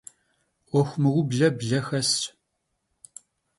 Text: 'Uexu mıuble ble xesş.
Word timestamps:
'Uexu 0.71 0.97
mıuble 1.01 1.47
ble 1.57 1.79
xesş. 1.87 2.13